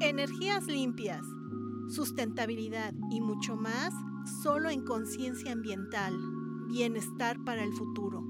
[0.00, 1.26] Energías limpias,
[1.88, 3.92] sustentabilidad y mucho más
[4.44, 6.16] solo en conciencia ambiental,
[6.68, 8.22] bienestar para el futuro.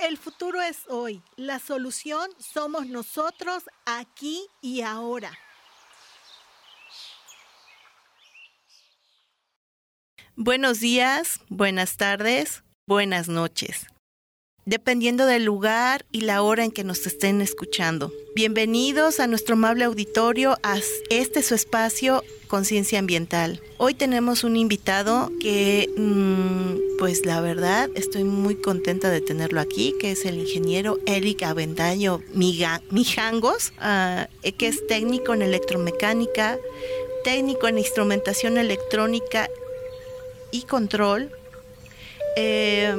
[0.00, 5.30] El futuro es hoy, la solución somos nosotros aquí y ahora.
[10.36, 13.86] Buenos días, buenas tardes, buenas noches,
[14.66, 18.12] dependiendo del lugar y la hora en que nos estén escuchando.
[18.34, 23.62] Bienvenidos a nuestro amable auditorio, a este su espacio Conciencia Ambiental.
[23.78, 29.94] Hoy tenemos un invitado que, mm, pues la verdad, estoy muy contenta de tenerlo aquí,
[30.00, 34.26] que es el ingeniero Eric Avendaño Mijangos, ah,
[34.58, 36.58] que es técnico en electromecánica,
[37.22, 39.48] técnico en instrumentación electrónica
[40.54, 41.30] y control,
[42.36, 42.94] eh,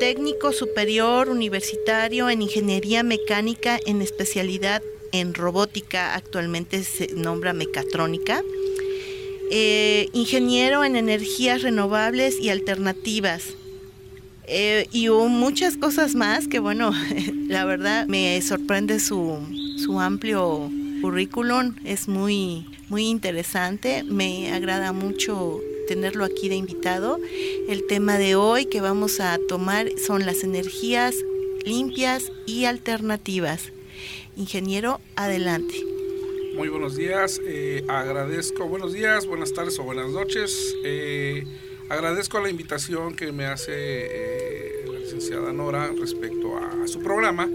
[0.00, 8.42] técnico superior universitario en ingeniería mecánica en especialidad en robótica, actualmente se nombra mecatrónica,
[9.50, 13.54] eh, ingeniero en energías renovables y alternativas.
[14.46, 16.90] Eh, y muchas cosas más que bueno,
[17.48, 19.38] la verdad me sorprende su,
[19.76, 20.70] su amplio
[21.02, 27.18] currículum, es muy, muy interesante, me agrada mucho tenerlo aquí de invitado.
[27.68, 31.14] El tema de hoy que vamos a tomar son las energías
[31.64, 33.72] limpias y alternativas.
[34.36, 35.74] Ingeniero, adelante.
[36.54, 40.76] Muy buenos días, eh, agradezco, buenos días, buenas tardes o buenas noches.
[40.84, 41.44] Eh,
[41.88, 47.48] agradezco la invitación que me hace eh, la licenciada Nora respecto a, su programa.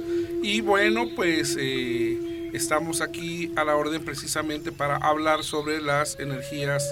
[0.43, 6.83] Y bueno, pues estamos aquí a la orden precisamente para hablar sobre las energías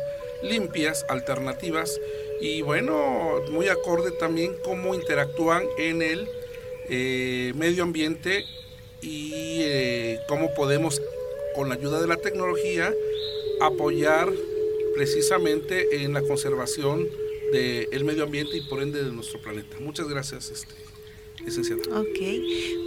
[0.42, 2.00] limpias, alternativas
[2.42, 6.28] y bueno, muy acorde también cómo interactúan en el
[6.90, 8.46] eh, medio ambiente
[9.02, 11.02] y eh, cómo podemos
[11.56, 12.94] con la ayuda de la tecnología
[13.62, 14.32] apoyar
[14.96, 17.08] precisamente en la conservación
[17.52, 19.78] del medio ambiente y por ende de nuestro planeta.
[19.80, 20.88] Muchas gracias, este.
[21.48, 22.20] Ok,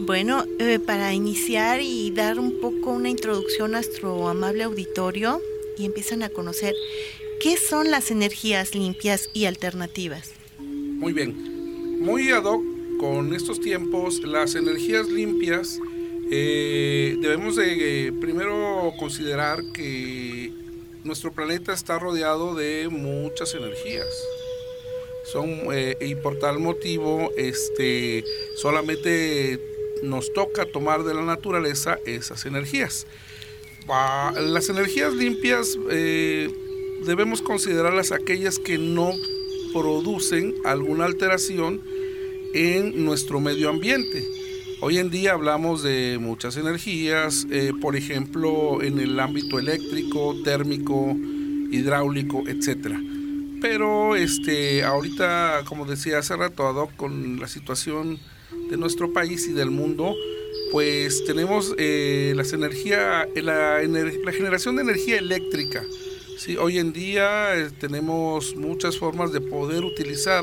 [0.00, 5.40] bueno, eh, para iniciar y dar un poco una introducción a nuestro amable auditorio
[5.78, 6.74] y empiezan a conocer
[7.40, 10.32] ¿Qué son las energías limpias y alternativas?
[10.58, 12.62] Muy bien, muy ad hoc
[12.98, 15.80] con estos tiempos, las energías limpias
[16.30, 20.52] eh, debemos de eh, primero considerar que
[21.02, 24.08] nuestro planeta está rodeado de muchas energías.
[25.24, 28.22] Son, eh, y por tal motivo, este,
[28.56, 29.58] solamente
[30.02, 33.06] nos toca tomar de la naturaleza esas energías.
[34.36, 35.78] las energías limpias
[37.04, 39.12] debemos considerarlas aquellas que no
[39.72, 41.80] producen alguna alteración
[42.54, 44.24] en nuestro medio ambiente.
[44.80, 51.14] Hoy en día hablamos de muchas energías, eh, por ejemplo, en el ámbito eléctrico, térmico,
[51.70, 52.96] hidráulico, etc.
[53.60, 58.18] Pero este, ahorita, como decía hace rato, con la situación
[58.70, 60.14] de nuestro país y del mundo,
[60.72, 65.84] pues tenemos eh, las energía, la, la generación de energía eléctrica
[66.40, 70.42] Sí, hoy en día eh, tenemos muchas formas de poder utilizar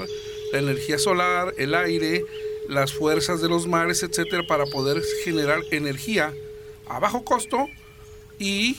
[0.51, 2.23] la energía solar, el aire,
[2.69, 6.31] las fuerzas de los mares, etcétera, para poder generar energía
[6.87, 7.65] a bajo costo
[8.37, 8.77] y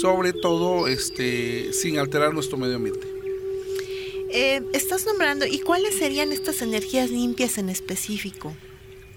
[0.00, 3.04] sobre todo este, sin alterar nuestro medio ambiente.
[4.30, 8.54] Eh, estás nombrando, ¿y cuáles serían estas energías limpias en específico?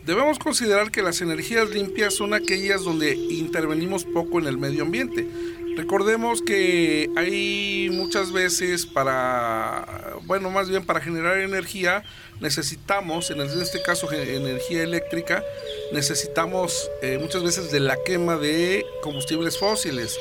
[0.08, 5.28] Debemos considerar que las energías limpias son aquellas donde intervenimos poco en el medio ambiente.
[5.76, 12.04] Recordemos que hay muchas veces para, bueno, más bien para generar energía,
[12.40, 15.44] necesitamos, en este caso energía eléctrica,
[15.92, 20.20] necesitamos eh, muchas veces de la quema de combustibles fósiles,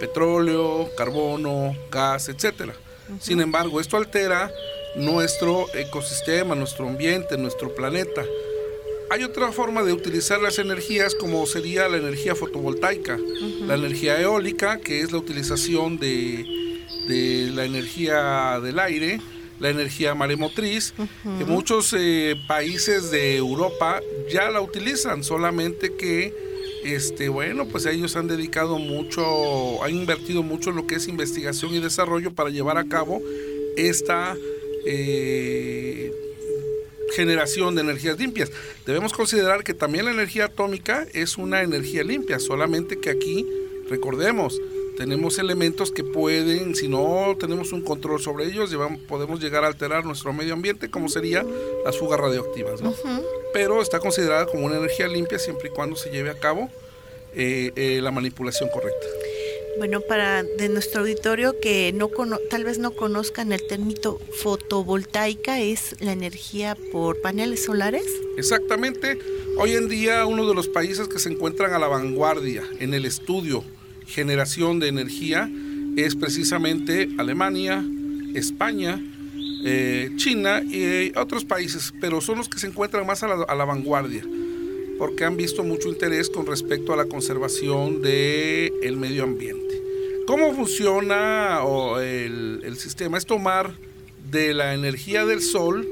[0.00, 2.72] petróleo, carbono, gas, etc.
[3.20, 4.50] Sin embargo, esto altera
[4.96, 8.24] nuestro ecosistema, nuestro ambiente, nuestro planeta.
[9.10, 13.18] Hay otra forma de utilizar las energías como sería la energía fotovoltaica,
[13.66, 16.46] la energía eólica, que es la utilización de,
[17.52, 19.20] la energía del aire,
[19.58, 20.94] la energía maremotriz,
[21.38, 24.00] que muchos eh, países de Europa
[24.32, 26.32] ya la utilizan, solamente que
[26.84, 31.74] este bueno, pues ellos han dedicado mucho, han invertido mucho en lo que es investigación
[31.74, 33.20] y desarrollo para llevar a cabo
[33.76, 34.36] esta
[34.86, 36.09] eh,
[37.14, 38.50] generación de energías limpias.
[38.86, 43.46] Debemos considerar que también la energía atómica es una energía limpia, solamente que aquí,
[43.88, 44.60] recordemos,
[44.96, 48.70] tenemos elementos que pueden, si no tenemos un control sobre ellos,
[49.08, 51.42] podemos llegar a alterar nuestro medio ambiente, como sería
[51.84, 52.82] las fugas radioactivas.
[52.82, 52.94] ¿no?
[53.54, 56.68] Pero está considerada como una energía limpia siempre y cuando se lleve a cabo
[57.34, 59.06] eh, eh, la manipulación correcta.
[59.80, 62.10] Bueno, para de nuestro auditorio que no
[62.50, 68.04] tal vez no conozcan el término fotovoltaica, es la energía por paneles solares.
[68.36, 69.18] Exactamente.
[69.56, 73.06] Hoy en día uno de los países que se encuentran a la vanguardia en el
[73.06, 73.64] estudio
[74.06, 75.50] generación de energía
[75.96, 77.82] es precisamente Alemania,
[78.34, 79.02] España,
[79.64, 84.24] eh, China y otros países, pero son los que se encuentran más a la, vanguardia
[84.98, 89.69] porque han visto mucho interés con respecto a la conservación del el medio ambiente.
[90.30, 91.60] ¿Cómo funciona
[92.00, 93.18] el, el, sistema?
[93.18, 93.72] Es tomar
[94.30, 95.88] de la energía del sol,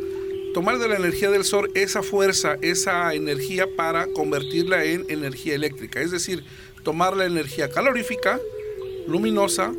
[0.55, 6.00] tomar de la energía del sol esa fuerza, esa energía para convertirla en energía eléctrica.
[6.00, 6.44] Es decir,
[6.85, 8.38] tomar la energía calorífica,
[9.08, 9.73] luminosa,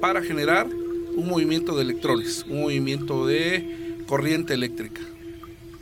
[0.00, 5.02] para generar un movimiento de electrones, un movimiento de corriente eléctrica.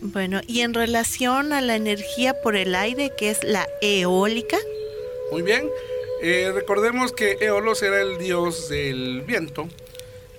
[0.00, 4.58] Bueno, y en relación a la energía por el aire, que es la eólica.
[5.30, 5.70] Muy bien,
[6.26, 9.68] eh, recordemos que Eolos era el dios del viento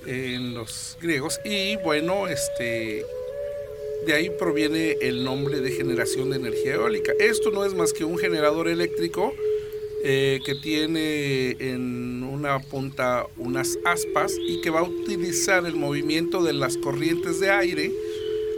[0.07, 3.05] en los griegos y bueno, este
[4.07, 7.11] de ahí proviene el nombre de generación de energía eólica.
[7.19, 9.31] Esto no es más que un generador eléctrico
[10.03, 16.43] eh, que tiene en una punta unas aspas y que va a utilizar el movimiento
[16.43, 17.91] de las corrientes de aire.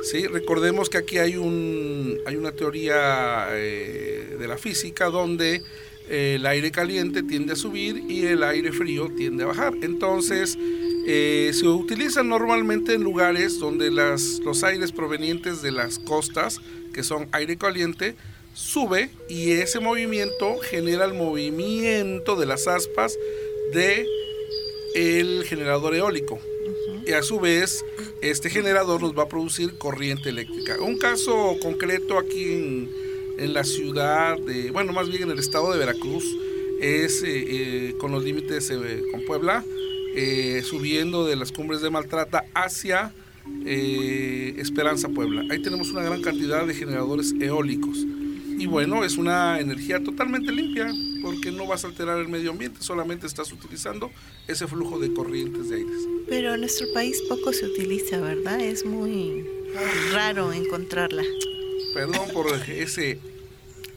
[0.03, 0.27] ¿sí?
[0.27, 5.61] Recordemos que aquí hay, un, hay una teoría eh, de la física donde
[6.09, 9.73] el aire caliente tiende a subir y el aire frío tiende a bajar.
[9.81, 10.57] Entonces,
[11.05, 16.59] se utiliza normalmente en lugares donde las, los aires provenientes de las costas,
[16.93, 18.15] que son aire caliente,
[18.53, 23.17] sube y ese movimiento genera el movimiento de las aspas
[23.73, 24.05] de
[24.95, 26.39] el generador eólico.
[27.05, 27.85] Y a su vez,
[28.21, 30.77] este generador nos va a producir corriente eléctrica.
[30.81, 33.06] Un caso concreto aquí en,
[33.37, 36.23] en la ciudad de, bueno, más bien en el estado de Veracruz,
[36.81, 39.63] es eh, eh, con los límites eh, con Puebla,
[40.63, 43.13] subiendo de las cumbres de Maltrata hacia
[43.65, 45.43] Esperanza Puebla.
[45.51, 47.99] Ahí tenemos una gran cantidad de generadores eólicos.
[48.57, 50.91] Y bueno, es una energía totalmente limpia
[51.21, 54.09] porque no vas a alterar el medio ambiente, solamente estás utilizando
[54.47, 56.07] ese flujo de corrientes de aires.
[56.27, 58.59] Pero en nuestro país poco se utiliza, ¿verdad?
[58.59, 59.45] Es muy
[60.13, 61.23] raro encontrarla.
[61.97, 63.17] Perdón por ese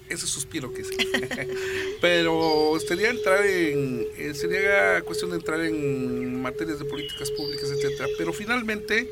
[0.09, 0.89] ese suspiro que es.
[2.01, 8.09] Pero sería entrar en eh, sería cuestión de entrar en materias de políticas públicas, etcétera,
[8.17, 9.09] pero finalmente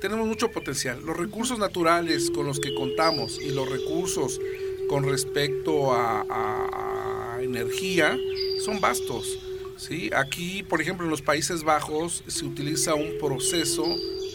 [0.00, 1.00] tenemos mucho potencial.
[1.04, 4.40] Los recursos naturales con los que contamos y los recursos
[4.88, 8.18] con respecto a, energía
[8.64, 9.38] son vastos.
[9.76, 10.10] ¿sí?
[10.16, 13.84] Aquí, por ejemplo, en los Países Bajos se utiliza un proceso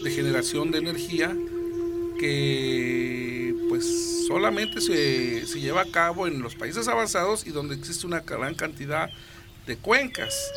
[0.03, 1.35] de generación de energía
[2.19, 8.21] que pues solamente se, lleva a cabo en los países avanzados y donde existe una
[8.21, 9.09] gran cantidad
[9.67, 10.51] de cuencas,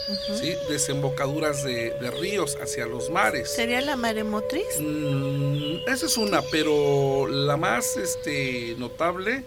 [0.70, 3.54] desembocaduras de, ríos hacia los mares.
[3.54, 4.64] ¿Sería la maremotriz?
[4.80, 9.44] Mm, esa es una, pero la más este, notable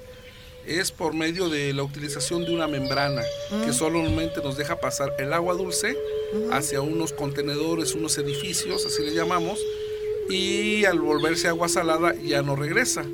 [0.67, 3.23] es por medio de la utilización de una membrana
[3.65, 5.97] que solamente nos deja pasar el agua dulce
[6.51, 9.59] hacia unos contenedores, unos edificios, así le llamamos,
[10.29, 13.05] y al volverse agua salada ya no regresa.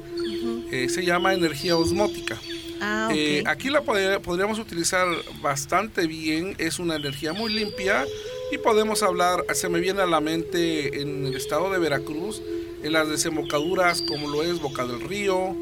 [0.72, 2.40] Eh, se llama energía osmótica.
[2.80, 5.06] Ah, eh, aquí la podríamos utilizar
[5.42, 8.06] bastante bien, es una energía muy limpia
[8.52, 12.42] y podemos hablar, se me viene a la mente en el estado de Veracruz,
[12.82, 15.56] en las desembocaduras como lo es Boca del Río,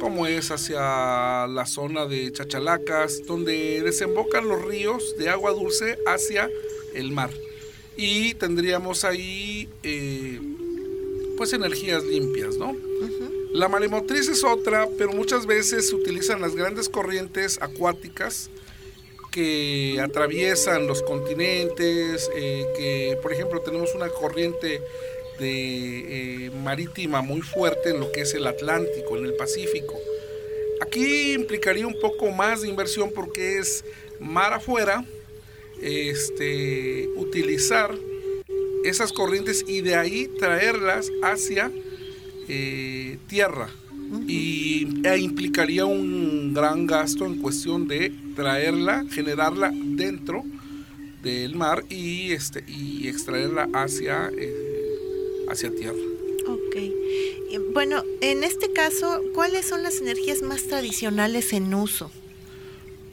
[0.00, 6.50] como es hacia la zona de Chachalacas, donde desembocan los ríos de agua dulce hacia
[6.94, 7.30] el mar.
[7.96, 10.40] Y tendríamos ahí eh,
[11.36, 12.74] pues energías limpias, ¿no?
[13.54, 18.50] La maremotriz es otra, pero muchas veces se utilizan las grandes corrientes acuáticas
[19.30, 24.82] que atraviesan los continentes, eh, que por ejemplo tenemos una corriente
[25.38, 29.94] de, eh, marítima muy fuerte en lo que es el Atlántico, en el Pacífico.
[30.80, 33.84] Aquí implicaría un poco más de inversión porque es
[34.18, 35.06] mar afuera,
[35.80, 37.94] este, utilizar
[38.84, 41.70] esas corrientes y de ahí traerlas hacia
[42.48, 43.68] eh, tierra.
[44.28, 50.44] Y e implicaría un gran gasto en cuestión de traerla, generarla dentro
[51.22, 54.64] del mar y, este, y extraerla hacia eh,
[55.48, 55.98] hacia tierra.
[56.46, 56.76] Ok.
[57.72, 62.10] Bueno, en este caso, ¿cuáles son las energías más tradicionales en uso?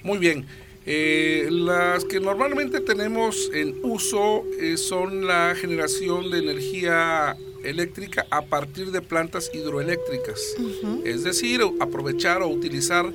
[0.03, 0.45] Muy bien.
[0.85, 8.41] Eh, las que normalmente tenemos en uso eh, son la generación de energía eléctrica a
[8.43, 10.39] partir de plantas hidroeléctricas.
[11.05, 13.05] Es decir, aprovechar o utilizar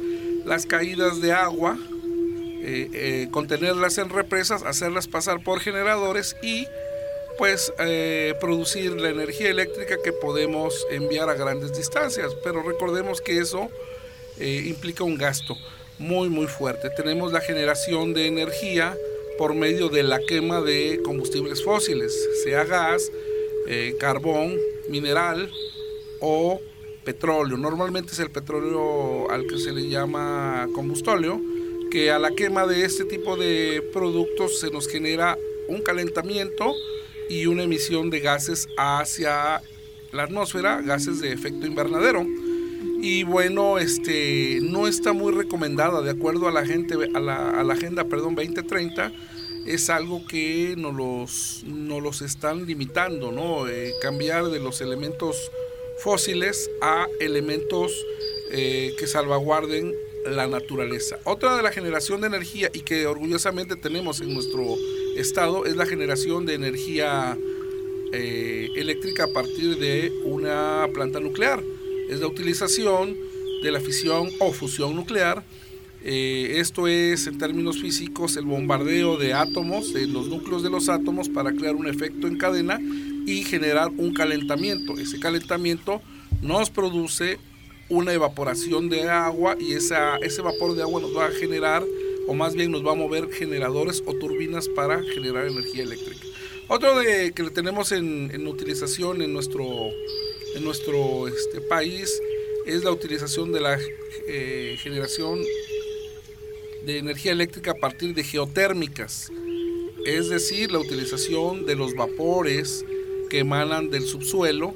[0.45, 1.79] las caídas de agua,
[2.63, 6.67] eh, contenerlas en represas, hacerlas pasar por generadores y
[7.39, 7.73] pues
[8.41, 12.35] producir la energía eléctrica que podemos enviar a grandes distancias.
[12.43, 13.69] Pero recordemos que eso
[14.39, 15.57] implica un gasto
[15.99, 16.91] muy muy fuerte.
[16.91, 18.97] Tenemos la generación de energía
[19.39, 23.11] por medio de la quema de combustibles fósiles, sea gas,
[23.67, 24.55] eh, carbón,
[24.89, 25.51] mineral
[26.21, 26.61] o
[27.05, 27.57] petróleo.
[27.57, 31.41] Normalmente es el petróleo al que se le llama combustóleo,
[31.91, 36.73] que a la quema de este tipo de productos se nos genera un calentamiento
[37.29, 39.63] y una emisión de gases hacia
[40.13, 42.27] la atmósfera, gases de efecto invernadero
[43.01, 48.05] y bueno, este no está muy recomendada de acuerdo a la gente a la, agenda,
[48.05, 49.13] perdón, 2030
[49.67, 53.69] es algo que nos los, los están limitando, ¿no?
[53.69, 55.51] Eh, cambiar de los elementos
[55.99, 57.93] fósiles a elementos
[58.51, 59.93] eh, que salvaguarden
[60.27, 61.19] la naturaleza.
[61.25, 64.77] Otra de la generación de energía y que orgullosamente tenemos en nuestro
[65.17, 67.39] estado es la generación de energía
[68.13, 71.63] eh, eléctrica a partir de una planta nuclear
[72.09, 73.17] es la utilización
[73.63, 75.45] de la fisión o fusión nuclear.
[76.09, 80.89] Eh, esto es, en términos físicos, el bombardeo de átomos, de los núcleos de los
[80.89, 82.79] átomos, para crear un efecto en cadena
[83.27, 84.97] y generar un calentamiento.
[84.99, 86.01] Ese calentamiento
[86.43, 87.41] nos produce
[87.89, 91.85] una evaporación de agua y esa, ese vapor de agua nos va a generar,
[92.29, 96.25] o más bien nos va a mover generadores o turbinas para generar energía eléctrica.
[96.69, 99.65] Otro de, que tenemos en, en utilización en nuestro
[100.55, 102.21] en nuestro este, país
[102.65, 103.79] es la utilización de la
[104.27, 105.41] eh, generación
[106.87, 109.33] de energía eléctrica a partir de geotérmicas,
[110.07, 112.85] es decir, la utilización de los vapores
[113.29, 114.73] que emanan del subsuelo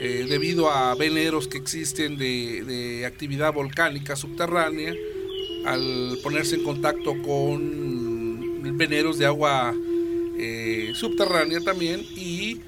[0.00, 4.94] eh, debido a veneros que existen de, actividad volcánica subterránea,
[5.66, 9.74] al ponerse en contacto con veneros de agua
[10.38, 12.60] eh, subterránea también y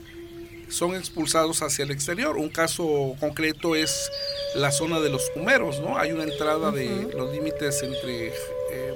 [0.68, 2.36] son expulsados hacia el exterior.
[2.36, 4.10] Un caso concreto es
[4.54, 5.98] la zona de los humeros, ¿no?
[5.98, 8.32] Hay una entrada de los límites entre
[8.70, 8.94] eh,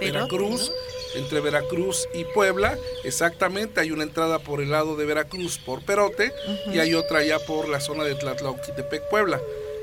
[0.00, 0.72] Veracruz,
[1.14, 6.32] entre Veracruz y Puebla, exactamente, hay una entrada por el lado de Veracruz por Perote
[6.72, 9.40] y hay otra ya por la zona de Tlatlauquitepec, Puebla.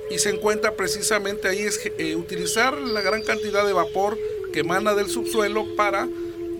[0.10, 4.18] Y se encuentra precisamente ahí es eh, utilizar la gran cantidad de vapor
[4.52, 6.08] que emana del subsuelo para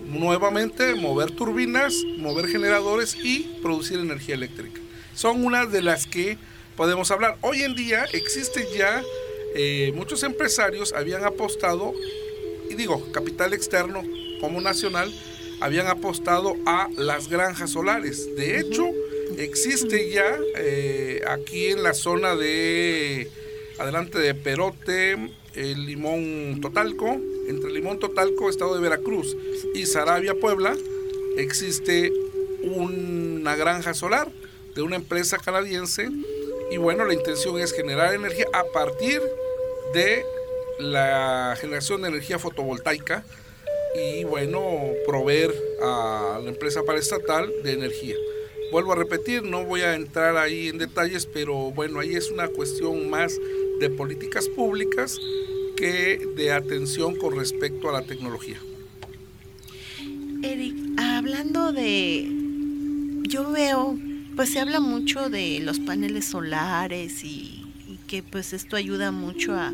[0.06, 4.80] nuevamente mover turbinas, mover generadores y producir energía eléctrica.
[5.14, 6.38] Son unas de las que
[6.76, 7.36] podemos hablar.
[7.40, 9.02] Hoy en día existen ya
[9.54, 11.92] eh, muchos empresarios habían apostado,
[12.80, 14.02] digo, capital externo
[14.40, 15.12] como nacional,
[15.60, 18.34] habían apostado a las granjas solares.
[18.36, 18.90] De hecho,
[19.36, 23.30] existe ya eh, aquí en la zona de
[23.78, 29.36] adelante de Perote, el Limón Totalco, entre Limón Totalco, estado de Veracruz,
[29.74, 30.74] y Sarabia, Puebla,
[31.36, 32.12] existe
[32.62, 34.30] una granja solar
[34.74, 36.08] de una empresa canadiense.
[36.70, 39.20] Y bueno, la intención es generar energía a partir
[39.92, 40.24] de
[40.80, 43.24] la generación de energía fotovoltaica
[43.94, 44.62] y bueno,
[45.06, 48.14] proveer a la empresa paraestatal de energía.
[48.72, 52.48] Vuelvo a repetir, no voy a entrar ahí en detalles, pero bueno, ahí es una
[52.48, 53.36] cuestión más
[53.80, 55.18] de políticas públicas
[55.80, 58.58] de atención con respecto a la tecnología.
[60.42, 62.28] Eric, hablando de,
[63.26, 63.98] yo veo,
[64.36, 67.64] pues se habla mucho de los paneles solares y
[68.08, 69.72] que pues esto ayuda mucho a,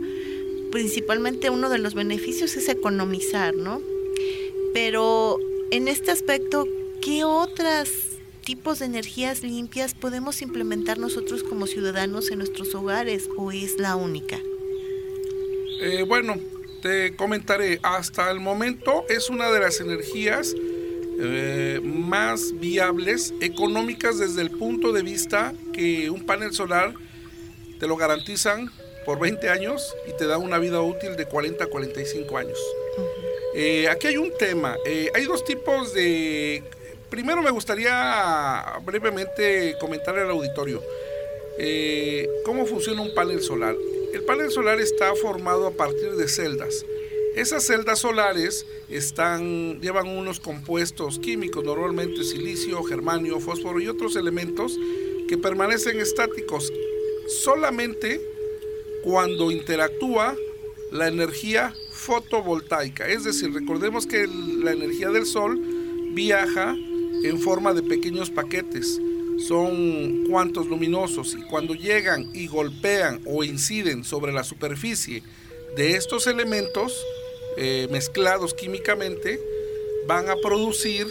[0.70, 3.80] principalmente uno de los beneficios es economizar, ¿no?
[4.74, 5.38] Pero
[5.70, 6.66] en este aspecto,
[7.02, 7.88] ¿qué otros
[8.44, 13.96] tipos de energías limpias podemos implementar nosotros como ciudadanos en nuestros hogares o es la
[13.96, 14.38] única?
[15.80, 16.36] Eh, bueno,
[16.82, 20.54] te comentaré, hasta el momento es una de las energías
[21.18, 26.94] eh, más viables, económicas desde el punto de vista que un panel solar
[27.80, 28.70] te lo garantizan
[29.06, 32.58] por 20 años y te da una vida útil de 40 a 45 años.
[33.54, 34.76] Eh, aquí hay un tema,
[35.14, 36.62] hay dos tipos de...
[37.08, 40.82] Primero me gustaría brevemente comentar al auditorio
[42.44, 43.74] cómo funciona un panel solar.
[44.12, 46.84] El panel solar está formado a partir de celdas.
[47.36, 54.78] Esas celdas solares están, llevan unos compuestos químicos, normalmente silicio, germanio, fósforo y otros elementos
[55.28, 56.72] que permanecen estáticos
[57.28, 58.22] solamente
[59.06, 60.34] cuando interactúa
[60.90, 63.06] la energía fotovoltaica.
[63.06, 65.60] Es decir, recordemos que la energía del sol
[66.10, 66.74] viaja
[67.22, 69.00] en forma de pequeños paquetes.
[69.46, 75.22] Son cuantos luminosos y cuando llegan y golpean o inciden sobre la superficie
[75.76, 77.00] de estos elementos
[77.58, 79.40] eh, mezclados químicamente,
[80.08, 81.06] van a producir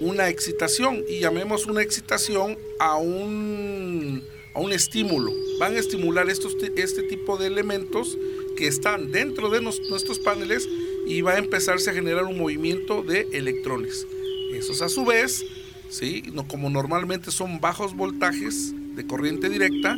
[0.00, 4.24] una excitación y llamemos una excitación a un,
[4.54, 5.32] a un estímulo.
[5.62, 8.18] Van a estimular estos, este tipo de elementos
[8.56, 10.68] que están dentro de nuestros paneles
[11.06, 14.04] y va a empezarse a generar un movimiento de electrones.
[14.52, 15.44] Esos a su vez,
[15.88, 16.24] ¿sí?
[16.48, 19.96] como normalmente son bajos voltajes de corriente directa,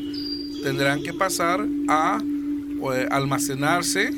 [0.62, 4.10] tendrán que pasar a eh, almacenarse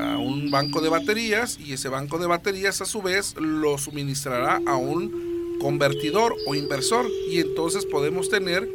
[0.00, 4.60] a un banco de baterías y ese banco de baterías a su vez lo suministrará
[4.66, 8.68] a un convertidor o inversor y entonces podemos tener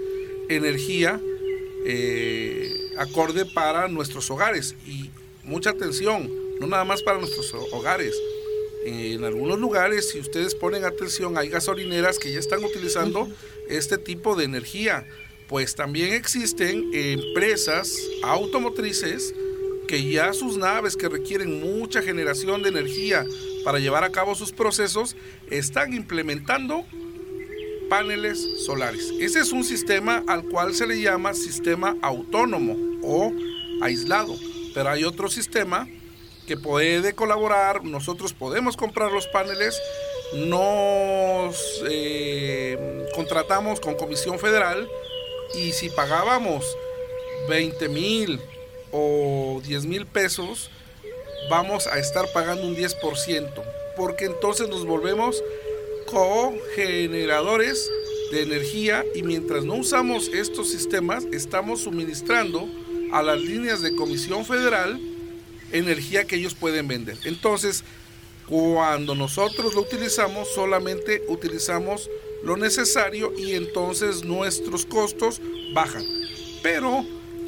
[0.48, 1.20] energía
[1.92, 5.10] eh, acorde para nuestros hogares y
[5.44, 6.30] mucha atención,
[6.60, 8.16] no nada más para nuestros hogares.
[8.86, 13.28] En algunos lugares, si ustedes ponen atención, hay gasolineras que ya están utilizando
[13.68, 15.04] este tipo de energía.
[15.48, 19.34] Pues también existen empresas automotrices
[19.88, 23.26] que ya sus naves que requieren mucha generación de energía
[23.66, 25.16] para llevar a cabo sus procesos
[25.50, 26.86] están implementando
[27.90, 29.12] paneles solares.
[29.20, 33.34] Ese es un sistema al cual se le llama sistema autónomo o
[33.82, 34.36] aislado,
[34.74, 35.88] pero hay otro sistema
[36.48, 39.80] que puede colaborar, nosotros podemos comprar los paneles,
[40.34, 44.88] nos eh, contratamos con Comisión Federal
[45.56, 46.66] y si pagábamos
[47.50, 48.40] 20 mil
[48.92, 50.70] o 10 mil pesos,
[51.50, 53.64] vamos a estar pagando un 10%,
[53.96, 55.44] porque entonces nos volvemos
[56.10, 57.90] cogeneradores
[58.32, 62.68] de energía y mientras no usamos estos sistemas, estamos suministrando
[63.12, 65.00] a las líneas de Comisión Federal
[65.72, 67.18] energía que ellos pueden vender.
[67.26, 67.84] Entonces,
[68.48, 72.10] cuando nosotros lo utilizamos, solamente utilizamos
[72.44, 75.42] lo necesario y entonces nuestros costos
[75.74, 76.04] bajan.
[76.64, 77.06] Pero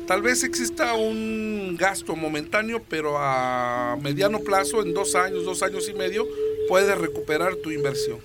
[0.08, 5.88] Tal vez exista un gasto momentáneo, pero a mediano plazo, en dos años, dos años
[5.88, 6.28] y medio,
[6.68, 8.20] puedes recuperar tu inversión.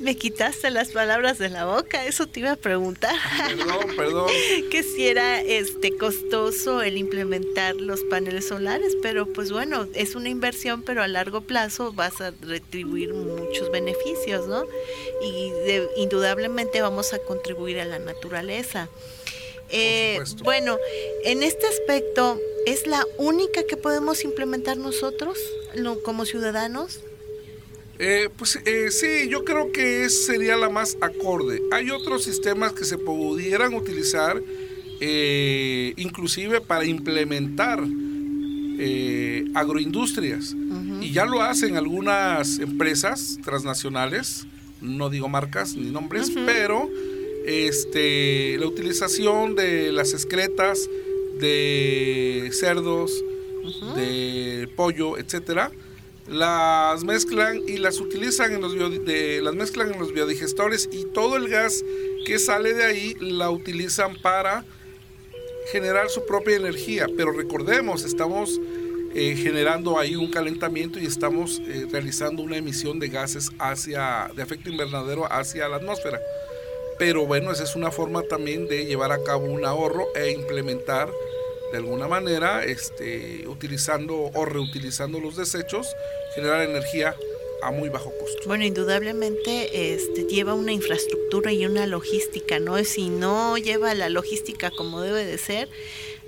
[0.00, 3.14] Me quitaste las palabras de la boca, eso te iba a preguntar.
[3.46, 4.30] Perdón, perdón.
[4.70, 10.30] que si era este costoso el implementar los paneles solares, pero pues bueno, es una
[10.30, 14.64] inversión, pero a largo plazo vas a retribuir muchos beneficios, ¿no?
[15.22, 15.52] Y
[15.96, 18.88] indudablemente vamos a contribuir a la naturaleza.
[19.68, 20.78] Eh, bueno,
[21.24, 25.38] en este aspecto, ¿es la única que podemos implementar nosotros
[26.02, 27.00] como ciudadanos?
[28.02, 31.60] Eh, pues eh, sí, yo creo que sería la más acorde.
[31.70, 34.42] Hay otros sistemas que se pudieran utilizar,
[35.96, 37.78] inclusive para implementar
[39.54, 40.56] agroindustrias.
[41.02, 44.46] Y ya lo hacen algunas empresas transnacionales,
[44.80, 46.88] no digo marcas ni nombres, pero
[47.44, 50.88] este, la utilización de las excretas
[51.38, 53.12] de cerdos,
[53.94, 55.70] de pollo, etcétera,
[56.30, 58.72] las mezclan y las utilizan en los
[59.04, 61.84] de, las mezclan en los biodigestores y todo el gas
[62.24, 64.64] que sale de ahí la utilizan para
[65.72, 67.08] generar su propia energía.
[67.16, 68.60] Pero recordemos, estamos
[69.12, 74.42] eh, generando ahí un calentamiento y estamos eh, realizando una emisión de gases hacia de
[74.44, 76.20] efecto invernadero hacia la atmósfera.
[76.96, 81.10] Pero bueno, esa es una forma también de llevar a cabo un ahorro e implementar
[81.70, 85.86] de alguna manera, este, utilizando o reutilizando los desechos,
[86.34, 87.14] generar energía
[87.62, 88.42] a muy bajo costo.
[88.46, 92.82] Bueno, indudablemente este, lleva una infraestructura y una logística, ¿no?
[92.84, 95.68] Si no lleva la logística como debe de ser,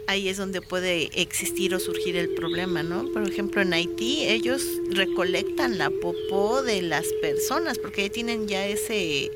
[0.06, 3.10] ahí es donde puede existir o surgir el problema, ¿no?
[3.12, 8.66] Por ejemplo, en Haití ellos recolectan la popó de las personas porque ahí tienen ya
[8.66, 9.30] ese,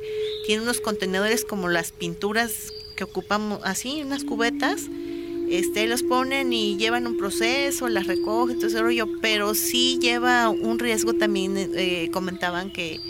[0.44, 4.82] tienen unos contenedores como las pinturas que ocupamos, así, unas cubetas,
[5.48, 10.78] este, los ponen y llevan un proceso, las recogen, todo ese pero sí lleva un
[10.78, 13.00] riesgo también, eh, comentaban que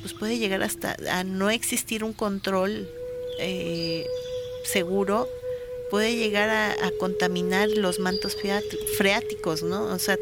[0.00, 2.88] pues puede llegar hasta a no existir un control
[3.38, 4.06] eh,
[4.64, 5.28] seguro
[5.90, 8.36] puede llegar a, contaminar los mantos
[8.96, 9.84] freáticos, ¿no?
[9.84, 10.16] O sea,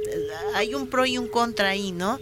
[0.54, 2.18] hay un pro y un contra ahí, ¿no?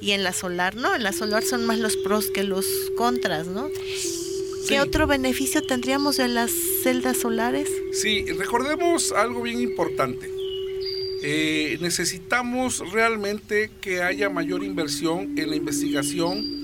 [0.00, 2.66] Y en la solar, no, en la solar son más los pros que los
[2.96, 3.70] contras, ¿no?
[4.68, 6.50] ¿Qué otro beneficio tendríamos en las
[6.82, 7.68] celdas solares?
[7.92, 10.30] Sí, recordemos algo bien importante.
[11.22, 16.62] Eh, necesitamos realmente que haya mayor inversión en la investigación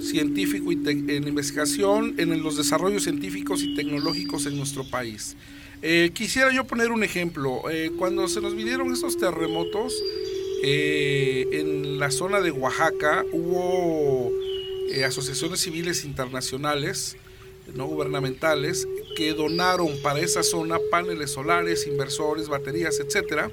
[0.00, 5.36] científico y en investigación, en los desarrollos científicos y tecnológicos en nuestro país.
[5.82, 7.62] Eh, quisiera yo poner un ejemplo.
[7.70, 9.94] Eh, cuando se nos vinieron estos terremotos,
[10.62, 14.30] en la zona de Oaxaca hubo
[15.04, 17.16] asociaciones civiles internacionales,
[17.74, 23.50] no gubernamentales, que donaron para esa zona paneles solares, inversores, baterías, etcétera.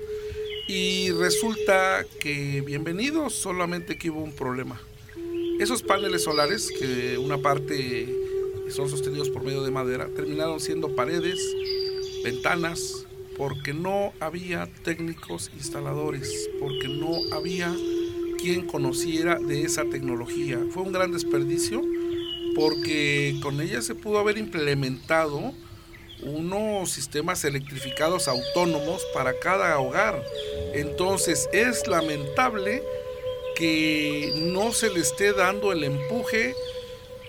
[0.68, 4.82] Y resulta que bienvenidos, solamente que hubo un problema.
[5.60, 8.08] Esos paneles solares, que una parte
[8.70, 11.40] son sostenidos por medio de madera, terminaron siendo paredes,
[12.24, 13.06] ventanas,
[13.38, 17.74] porque no había técnicos instaladores, porque no había
[18.68, 20.60] conociera de esa tecnología.
[20.72, 21.82] Fue un gran desperdicio
[22.56, 25.54] porque con ella se pudo haber implementado
[26.24, 30.24] unos sistemas electrificados autónomos para cada hogar.
[30.74, 32.84] Entonces es lamentable
[33.56, 36.56] que no se le esté dando el empuje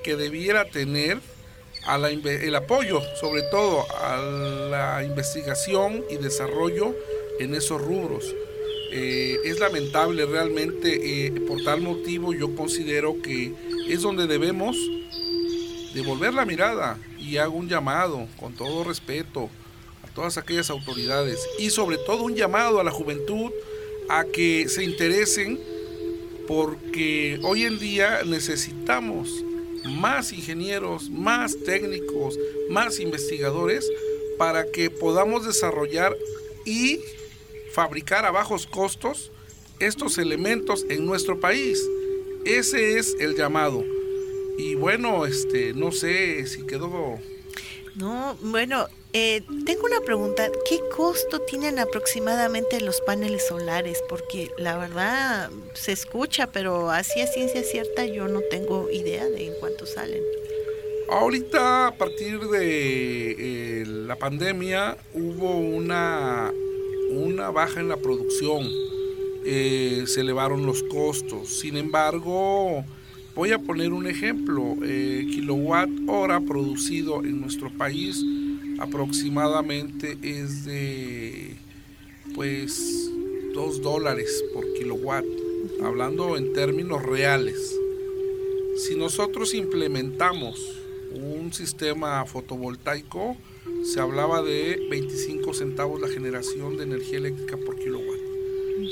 [0.02, 1.18] que debiera tener
[2.24, 6.94] el apoyo, sobre todo a la investigación y desarrollo
[7.38, 8.35] en esos rubros.
[8.90, 13.53] Eh, es lamentable realmente, eh, por tal motivo yo considero que
[13.87, 14.77] es donde debemos
[15.94, 19.51] devolver la mirada y hago un llamado con todo respeto
[20.03, 23.51] a todas aquellas autoridades y sobre todo un llamado a la juventud
[24.09, 25.59] a que se interesen
[26.46, 29.44] porque hoy en día necesitamos
[29.85, 32.38] más ingenieros, más técnicos,
[32.70, 33.90] más investigadores
[34.38, 36.16] para que podamos desarrollar
[36.64, 37.01] y
[37.79, 39.31] fabricar a bajos costos
[39.79, 41.81] estos elementos en nuestro país.
[42.45, 43.85] Ese es el llamado.
[44.59, 47.21] Y bueno, este, no sé si quedó.
[47.95, 50.51] No, bueno, eh, tengo una pregunta.
[50.69, 54.03] ¿Qué costo tienen aproximadamente los paneles solares?
[54.09, 59.47] Porque la verdad se escucha, pero así a ciencia cierta yo no tengo idea de
[59.47, 60.25] en cuánto salen.
[61.11, 66.53] Ahorita, a partir de eh, la pandemia, hubo una,
[67.29, 68.69] una baja en la producción.
[69.45, 71.49] Eh, se elevaron los costos.
[71.49, 72.85] Sin embargo,
[73.35, 74.77] voy a poner un ejemplo.
[74.81, 78.25] kilowatt hora producido en nuestro país
[78.79, 81.57] aproximadamente es de
[82.35, 83.11] pues
[83.55, 85.25] 2 dólares por kilowatt,
[85.83, 87.77] hablando en términos reales.
[88.77, 90.81] Si nosotros implementamos
[91.12, 93.37] un sistema fotovoltaico,
[93.85, 98.18] se hablaba de 25 centavos la generación de energía eléctrica por kilowatt.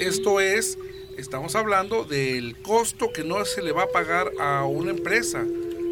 [0.00, 0.78] Esto es,
[1.16, 5.44] estamos hablando del costo que no se le va a pagar a una empresa,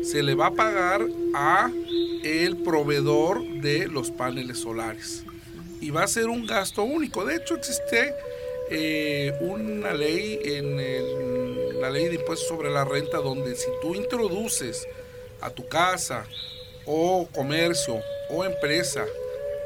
[0.02, 1.70] se le va a pagar a
[2.22, 5.24] el proveedor de los paneles solares.
[5.80, 7.24] Y va a ser un gasto único.
[7.24, 8.14] De hecho, existe
[8.70, 14.88] eh, una ley en la ley de impuestos sobre la renta donde si tú introduces
[15.40, 16.26] a tu casa
[16.86, 19.06] o comercio o empresa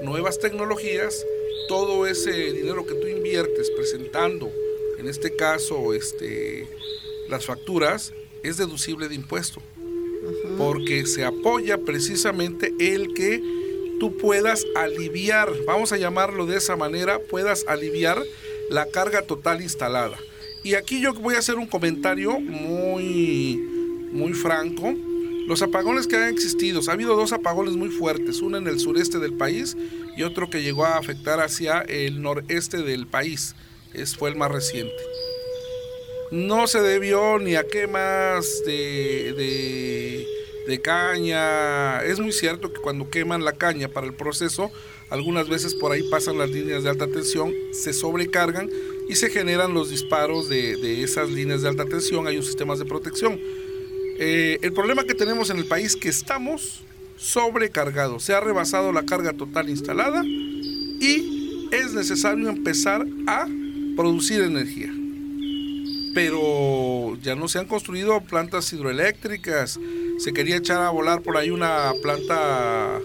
[0.01, 1.25] nuevas tecnologías,
[1.69, 4.51] todo ese dinero que tú inviertes presentando,
[4.99, 6.67] en este caso, este,
[7.29, 9.61] las facturas, es deducible de impuesto
[10.57, 13.43] porque se apoya precisamente el que
[14.01, 18.23] tú puedas aliviar, vamos a llamarlo de esa manera, puedas aliviar
[18.71, 20.19] la carga total instalada.
[20.63, 23.57] Y aquí yo voy a hacer un comentario muy,
[24.13, 24.95] muy franco.
[25.49, 29.19] Los apagones que han existido, ha habido dos apagones muy fuertes, uno en el sureste
[29.19, 29.77] del país
[30.17, 33.57] y otro que llegó a afectar hacia el noreste del país.
[33.95, 35.03] Es, fue el más reciente
[36.31, 40.27] no se debió ni a quemas de,
[40.67, 42.03] de, caña.
[42.05, 44.71] Es muy cierto que cuando queman la caña para el proceso,
[45.11, 48.71] algunas veces por ahí pasan las líneas de alta tensión, se sobrecargan
[49.09, 52.27] y se generan los disparos de, esas líneas de alta tensión.
[52.27, 53.41] Hay un sistema de protección.
[54.19, 56.83] Eh, el problema que tenemos en el país es que estamos
[57.17, 58.25] sobrecargados.
[58.25, 63.47] Se ha rebasado la carga total instalada y es necesario empezar a
[63.97, 64.93] producir energía
[66.19, 69.79] pero ya no se han construido plantas hidroeléctricas.
[70.19, 72.99] Se quería echar a volar por ahí una planta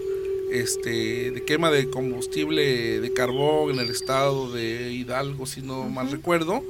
[0.50, 6.10] este, de quema de combustible de carbón en el estado de Hidalgo, si no mal
[6.10, 6.64] recuerdo.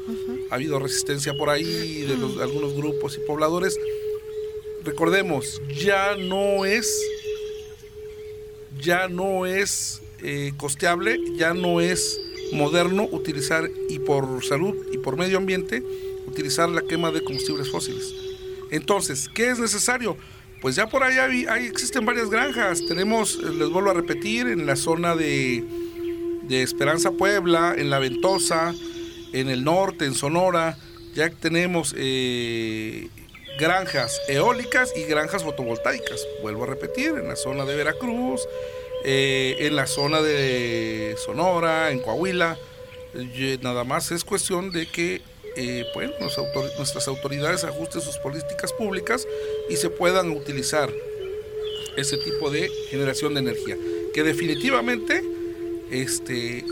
[0.50, 3.78] Ha habido resistencia por ahí de, algunos grupos y pobladores.
[4.84, 7.00] Recordemos, ya no es,
[8.80, 12.20] ya no es eh, costeable, ya no es
[12.52, 15.82] moderno utilizar y por salud y por medio ambiente
[16.26, 18.14] utilizar la quema de combustibles fósiles.
[18.70, 20.16] Entonces, ¿qué es necesario?
[20.60, 22.84] Pues ya por allá hay, existen varias granjas.
[22.86, 25.64] Tenemos, eh, les vuelvo a repetir, en la zona de,
[26.42, 28.74] de Esperanza Puebla, en La Ventosa,
[29.32, 30.78] en el norte, en Sonora,
[31.14, 33.08] ya tenemos eh,
[33.58, 36.26] granjas eólicas y granjas fotovoltaicas.
[36.42, 38.46] Vuelvo a repetir, en la zona de Veracruz,
[39.04, 42.58] eh, en la zona de Sonora, en Coahuila.
[43.62, 45.22] nada más es cuestión de que
[45.56, 46.14] eh, bueno,
[46.78, 49.26] nuestras autoridades ajusten sus políticas públicas
[49.68, 50.90] y se puedan utilizar
[51.96, 53.76] ese tipo de generación de energía.
[54.12, 55.22] Que definitivamente
[55.90, 56.64] este,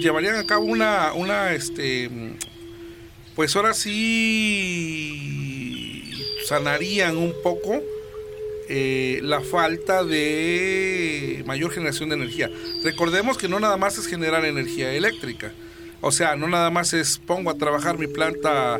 [0.00, 2.10] llevarían a cabo una, una este,
[3.34, 5.49] pues ahora sí
[6.44, 7.80] sanarían un poco
[8.68, 12.50] eh, la falta de mayor generación de energía.
[12.84, 15.52] Recordemos que no nada más es generar energía eléctrica,
[16.00, 18.78] o sea, no nada más es pongo a trabajar mi planta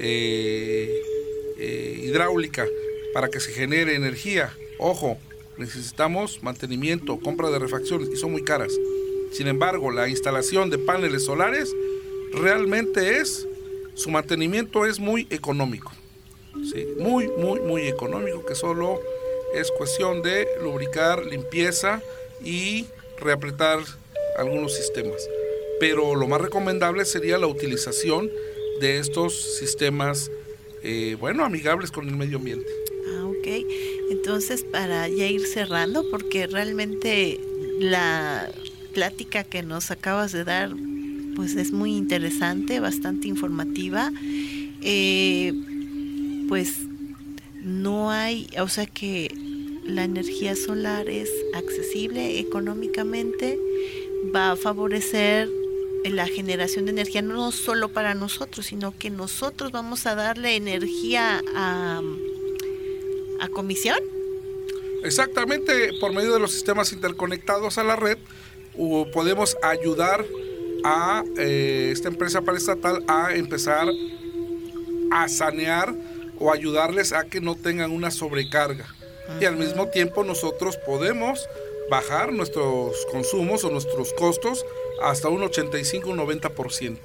[0.00, 1.02] eh,
[1.58, 2.66] eh, hidráulica
[3.12, 4.52] para que se genere energía.
[4.78, 5.18] Ojo,
[5.58, 8.72] necesitamos mantenimiento, compra de refacciones y son muy caras.
[9.32, 11.74] Sin embargo, la instalación de paneles solares
[12.32, 13.46] realmente es,
[13.94, 15.92] su mantenimiento es muy económico.
[16.64, 16.86] ¿Sí?
[16.98, 19.00] Muy, muy, muy económico, que solo
[19.54, 22.02] es cuestión de lubricar, limpieza
[22.44, 22.86] y
[23.18, 23.78] reapretar
[24.36, 25.28] algunos sistemas
[25.78, 28.30] pero lo más recomendable sería la utilización
[28.80, 30.30] de estos sistemas,
[30.82, 32.70] eh, bueno, amigables con el medio ambiente.
[33.08, 33.46] Ah, ok.
[34.10, 37.40] Entonces, para ya ir cerrando, porque realmente
[37.80, 38.50] la
[38.94, 40.70] plática que nos acabas de dar,
[41.34, 44.10] pues es muy interesante, bastante informativa.
[44.82, 45.52] Eh,
[46.48, 46.80] pues
[47.62, 49.34] no hay, o sea que
[49.84, 53.58] la energía solar es accesible económicamente,
[54.34, 55.48] va a favorecer
[56.04, 61.42] la generación de energía no solo para nosotros, sino que nosotros vamos a darle energía
[61.56, 62.00] a,
[63.40, 63.98] a comisión.
[65.02, 68.18] Exactamente, por medio de los sistemas interconectados a la red,
[69.12, 70.24] podemos ayudar
[70.84, 73.88] a eh, esta empresa paraestatal a empezar
[75.10, 75.94] a sanear
[76.38, 78.86] o ayudarles a que no tengan una sobrecarga.
[79.40, 81.48] Y al mismo tiempo nosotros podemos
[81.90, 84.64] bajar nuestros consumos o nuestros costos
[85.02, 86.98] hasta un 85, un 90%.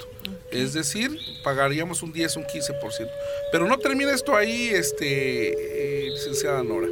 [0.51, 3.09] Es decir, pagaríamos un 10, un 15%.
[3.51, 6.87] Pero no termina esto ahí, este, eh, licenciada Nora.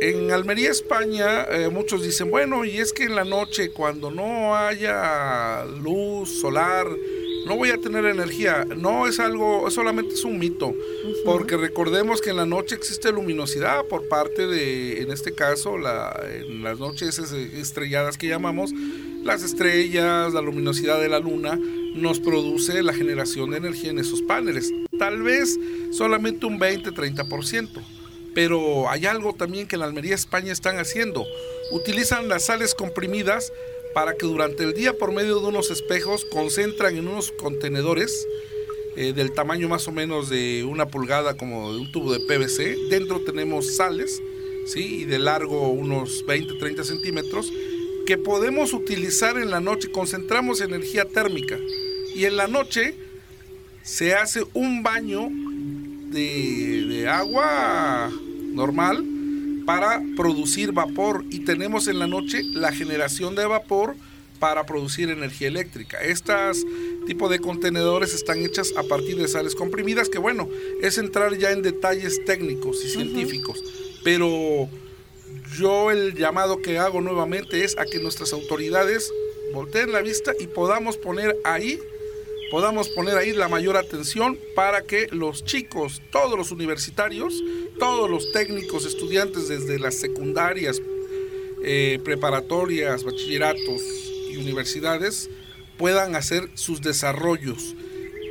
[0.00, 4.54] En Almería, España, eh, muchos dicen, bueno, y es que en la noche, cuando no
[4.54, 6.86] haya luz solar,
[7.46, 8.64] no voy a tener energía.
[8.64, 10.74] No es algo, solamente es un mito,
[11.24, 16.20] porque recordemos que en la noche existe luminosidad por parte de, en este caso, la,
[16.28, 18.72] en las noches estrelladas que llamamos,
[19.22, 21.58] las estrellas, la luminosidad de la luna,
[21.94, 24.72] nos produce la generación de energía en esos paneles.
[24.98, 25.58] Tal vez
[25.90, 27.68] solamente un 20-30%.
[28.34, 31.24] Pero hay algo también que en la Almería, España están haciendo.
[31.70, 33.52] Utilizan las sales comprimidas
[33.94, 38.26] para que durante el día por medio de unos espejos concentran en unos contenedores
[38.96, 42.88] eh, del tamaño más o menos de una pulgada como de un tubo de PVC.
[42.90, 44.20] Dentro tenemos sales,
[44.66, 45.02] ¿sí?
[45.02, 47.52] Y de largo unos 20-30 centímetros
[48.06, 49.90] que podemos utilizar en la noche.
[49.90, 51.56] Concentramos energía térmica
[52.14, 52.94] y en la noche
[53.82, 55.28] se hace un baño
[56.10, 58.10] de agua
[58.52, 59.13] normal
[59.66, 61.24] para producir vapor.
[61.30, 63.96] Y tenemos en la noche la generación de vapor
[64.38, 66.02] para producir energía eléctrica.
[66.02, 66.64] Estas
[67.06, 70.48] tipo de contenedores están hechas a partir de sales comprimidas, que bueno,
[70.82, 73.62] es entrar ya en detalles técnicos y científicos,
[74.02, 74.68] pero
[75.56, 79.12] yo el llamado que hago nuevamente es a que nuestras autoridades
[79.52, 81.78] volteen la vista y podamos poner ahí
[82.50, 87.42] podamos poner ahí la mayor atención para que los chicos, todos los universitarios,
[87.78, 90.80] todos los técnicos, estudiantes desde las secundarias,
[91.62, 93.82] eh, preparatorias, bachilleratos
[94.30, 95.30] y universidades
[95.78, 97.74] puedan hacer sus desarrollos,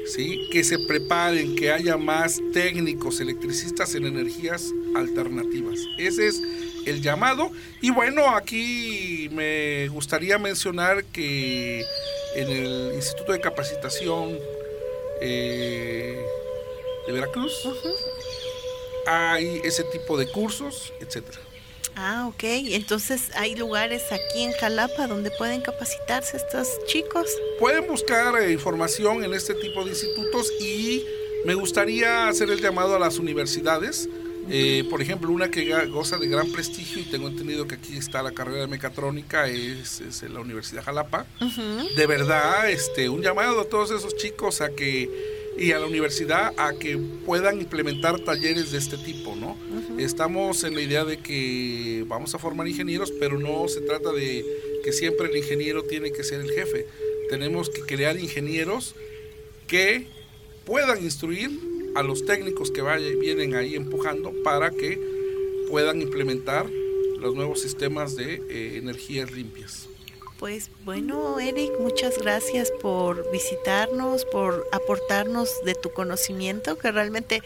[0.05, 0.47] ¿sí?
[0.51, 5.79] que se preparen, que haya más técnicos, electricistas en energías alternativas.
[5.97, 6.41] Ese es
[6.85, 7.51] el llamado.
[7.81, 11.83] Y bueno, aquí me gustaría mencionar que
[12.35, 14.37] en el Instituto de Capacitación
[15.21, 16.23] eh,
[17.07, 17.67] de Veracruz.
[19.05, 21.39] Hay ese tipo de cursos, etcétera.
[21.95, 22.43] Ah, ok.
[22.43, 27.27] Entonces, ¿hay lugares aquí en Jalapa donde pueden capacitarse estos chicos?
[27.59, 31.05] Pueden buscar eh, información en este tipo de institutos y
[31.45, 34.09] me gustaría hacer el llamado a las universidades
[34.49, 38.21] eh, por ejemplo, una que goza de gran prestigio, y tengo entendido que aquí está
[38.21, 41.25] la carrera de mecatrónica, es, la Universidad Jalapa.
[41.95, 46.53] De verdad, este, un llamado a todos esos chicos a que y a la universidad
[46.57, 49.57] a que puedan implementar talleres de este tipo, ¿no?
[49.99, 54.43] Estamos en la idea de que vamos a formar ingenieros, pero no se trata de
[54.83, 56.87] que siempre el ingeniero tiene que ser el jefe.
[57.29, 58.95] Tenemos que crear ingenieros
[59.67, 60.07] que
[60.65, 61.51] puedan instruir
[61.95, 64.99] a los técnicos que vayan, vienen ahí empujando para que
[65.69, 66.67] puedan implementar
[67.19, 69.87] los nuevos sistemas de eh, energías limpias.
[70.43, 77.41] Pues bueno, Eric, muchas gracias por visitarnos, por aportarnos de tu conocimiento, que realmente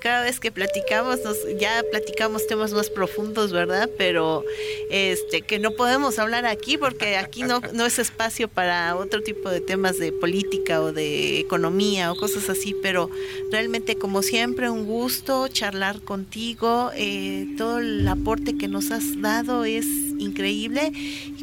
[0.00, 3.88] cada vez que platicamos, nos, ya platicamos temas más profundos, ¿verdad?
[3.98, 4.44] Pero
[4.90, 9.50] este que no podemos hablar aquí porque aquí no, no es espacio para otro tipo
[9.50, 13.10] de temas de política o de economía o cosas así, pero
[13.50, 19.64] realmente como siempre un gusto charlar contigo, eh, todo el aporte que nos has dado
[19.64, 19.86] es
[20.18, 20.92] increíble.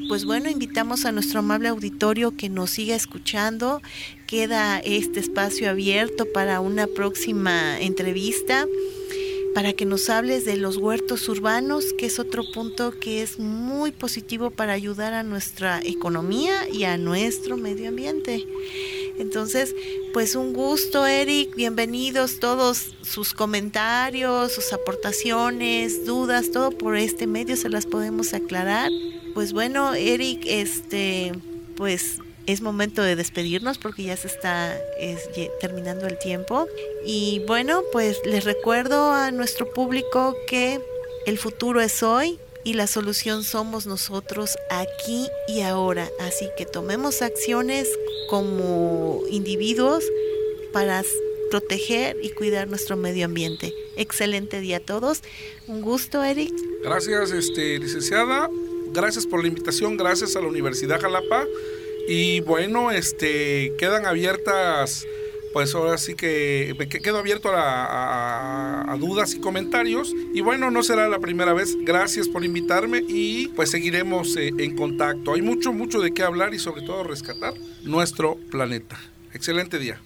[0.08, 3.82] Pues bueno, invitamos a nuestro amable auditorio que nos siga escuchando.
[4.28, 8.66] Queda este espacio abierto para una próxima entrevista
[9.56, 13.94] para que nos hables de los huertos urbanos, que es otro punto que es muy
[13.94, 18.46] positivo para ayudar a nuestra economía y a nuestro medio ambiente.
[19.18, 19.74] Entonces,
[20.12, 21.56] pues un gusto, Eric.
[21.56, 28.92] Bienvenidos todos sus comentarios, sus aportaciones, dudas, todo por este medio se las podemos aclarar.
[29.34, 31.32] Pues bueno, Eric, este,
[31.78, 34.78] pues es momento de despedirnos porque ya se está
[35.60, 36.68] terminando el tiempo.
[37.06, 40.80] Y bueno, pues les recuerdo a nuestro público que
[41.26, 46.10] el futuro es hoy y la solución somos nosotros aquí y ahora.
[46.20, 47.88] Así que tomemos acciones
[48.30, 50.04] como individuos
[50.74, 51.04] para
[51.52, 53.74] proteger y cuidar nuestro medio ambiente.
[53.96, 55.22] Excelente día a todos.
[55.68, 56.54] Un gusto, Eric.
[56.84, 58.50] Gracias, este, licenciada.
[58.92, 59.96] Gracias por la invitación.
[59.96, 61.46] Gracias a la Universidad Jalapa.
[62.08, 65.06] Y bueno, este, quedan abiertas
[65.56, 70.14] pues ahora sí que quedo abierto a, dudas y comentarios.
[70.34, 71.78] Y bueno, no será la primera vez.
[71.80, 75.34] Gracias por invitarme y pues seguiremos eh, en contacto.
[75.34, 79.00] Hay mucho, mucho de qué hablar y sobre todo rescatar nuestro planeta.
[79.34, 80.02] Excelente día.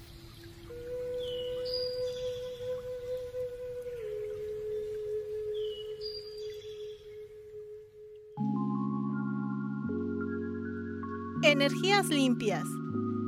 [11.69, 12.65] Energías limpias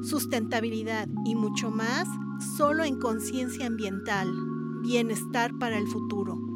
[0.02, 2.08] sustentabilidad y mucho más
[2.58, 4.34] solo en conciencia ambiental,
[4.82, 6.51] bienestar para el futuro.